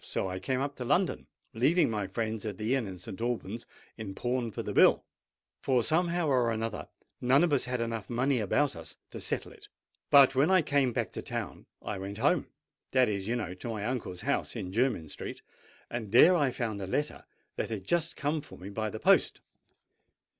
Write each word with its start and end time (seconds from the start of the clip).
So 0.03 0.27
I 0.27 0.39
came 0.39 0.61
up 0.61 0.75
to 0.77 0.83
London, 0.83 1.27
leaving 1.53 1.87
my 1.87 2.07
friends 2.07 2.43
at 2.43 2.57
the 2.57 2.73
inn 2.73 2.87
at 2.87 2.97
St. 2.97 3.21
Alban's 3.21 3.67
in 3.97 4.15
pawn 4.15 4.49
for 4.49 4.63
the 4.63 4.73
bill—for 4.73 5.83
somehow 5.83 6.25
or 6.27 6.49
another 6.49 6.87
none 7.21 7.43
of 7.43 7.53
us 7.53 7.65
had 7.65 7.79
money 8.09 8.37
enough 8.37 8.43
about 8.43 8.75
us 8.75 8.97
to 9.11 9.19
settle 9.19 9.51
it. 9.51 9.67
Well, 10.11 10.25
when 10.33 10.49
I 10.49 10.63
came 10.63 10.91
back 10.91 11.11
to 11.11 11.21
town, 11.21 11.67
I 11.83 11.99
went 11.99 12.17
home: 12.17 12.47
that 12.93 13.09
is, 13.09 13.27
you 13.27 13.35
know, 13.35 13.53
to 13.53 13.69
my 13.69 13.85
uncle's 13.85 14.21
house 14.21 14.55
in 14.55 14.71
Jermyn 14.73 15.07
Street; 15.07 15.43
and 15.87 16.11
there 16.11 16.35
I 16.35 16.49
found 16.49 16.81
a 16.81 16.87
letter 16.87 17.25
that 17.57 17.69
had 17.69 17.83
just 17.83 18.15
come 18.15 18.41
for 18.41 18.57
me 18.57 18.69
by 18.71 18.89
the 18.89 18.99
post. 18.99 19.39